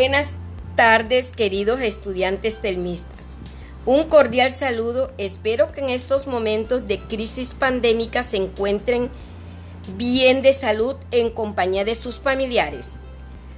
[0.00, 0.32] Buenas
[0.76, 3.26] tardes, queridos estudiantes telmistas.
[3.84, 5.12] Un cordial saludo.
[5.18, 9.10] Espero que en estos momentos de crisis pandémica se encuentren
[9.98, 12.92] bien de salud en compañía de sus familiares.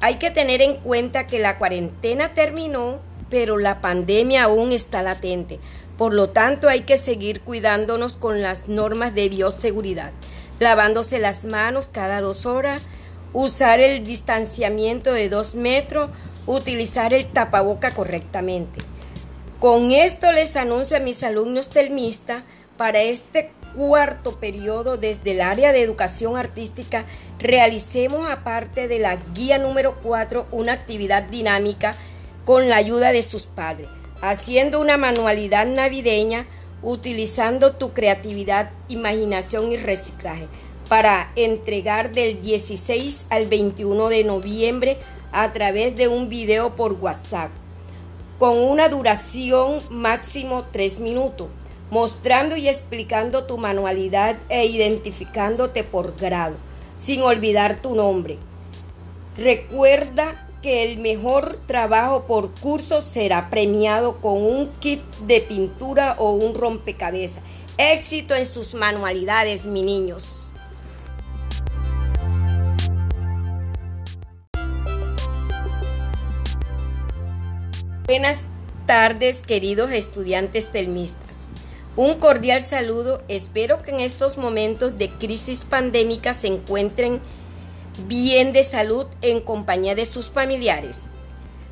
[0.00, 2.98] Hay que tener en cuenta que la cuarentena terminó,
[3.30, 5.60] pero la pandemia aún está latente.
[5.96, 10.10] Por lo tanto, hay que seguir cuidándonos con las normas de bioseguridad,
[10.58, 12.82] lavándose las manos cada dos horas,
[13.34, 16.08] usar el distanciamiento de dos metros,
[16.46, 18.80] utilizar el tapaboca correctamente.
[19.58, 22.44] Con esto les anuncio a mis alumnos telmistas
[22.76, 27.06] para este cuarto periodo desde el área de educación artística
[27.40, 31.96] realicemos aparte de la guía número 4 una actividad dinámica
[32.44, 33.88] con la ayuda de sus padres,
[34.20, 36.46] haciendo una manualidad navideña
[36.82, 40.46] utilizando tu creatividad, imaginación y reciclaje
[40.88, 44.98] para entregar del 16 al 21 de noviembre
[45.32, 47.50] a través de un video por WhatsApp
[48.38, 51.48] con una duración máximo 3 minutos,
[51.90, 56.56] mostrando y explicando tu manualidad e identificándote por grado,
[56.96, 58.38] sin olvidar tu nombre.
[59.36, 66.32] Recuerda que el mejor trabajo por curso será premiado con un kit de pintura o
[66.32, 67.42] un rompecabezas.
[67.76, 70.53] Éxito en sus manualidades, mi niños.
[78.06, 78.42] Buenas
[78.86, 81.36] tardes, queridos estudiantes telmistas.
[81.96, 83.22] Un cordial saludo.
[83.28, 87.22] Espero que en estos momentos de crisis pandémica se encuentren
[88.06, 91.04] bien de salud en compañía de sus familiares.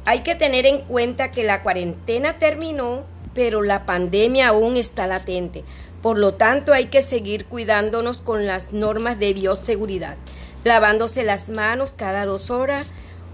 [0.06, 5.64] Hay que tener en cuenta que la cuarentena terminó, pero la pandemia aún está latente.
[6.00, 10.16] Por lo tanto, hay que seguir cuidándonos con las normas de bioseguridad,
[10.64, 12.86] lavándose las manos cada dos horas,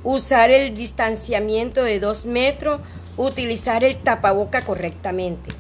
[0.05, 2.81] usar el distanciamiento de dos metros,
[3.17, 5.51] utilizar el tapaboca correctamente.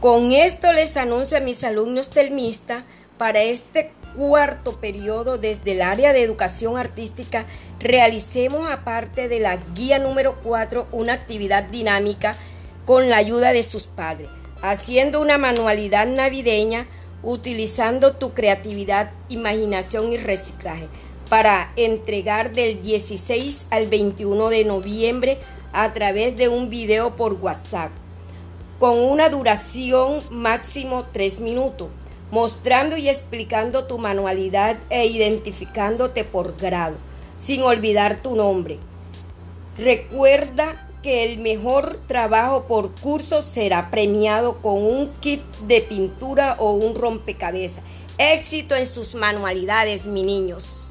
[0.00, 2.84] Con esto les anuncio a mis alumnos telmistas
[3.16, 7.46] para este cuarto periodo desde el área de educación artística
[7.78, 12.36] realicemos aparte de la guía número 4 una actividad dinámica
[12.84, 14.30] con la ayuda de sus padres,
[14.62, 16.86] haciendo una manualidad navideña
[17.22, 20.88] utilizando tu creatividad, imaginación y reciclaje
[21.28, 25.38] para entregar del 16 al 21 de noviembre
[25.72, 27.90] a través de un video por WhatsApp
[28.78, 31.88] con una duración máximo 3 minutos,
[32.30, 36.96] mostrando y explicando tu manualidad e identificándote por grado,
[37.36, 38.78] sin olvidar tu nombre.
[39.76, 46.72] Recuerda que el mejor trabajo por curso será premiado con un kit de pintura o
[46.72, 47.82] un rompecabezas.
[48.16, 50.87] Éxito en sus manualidades, mi niños.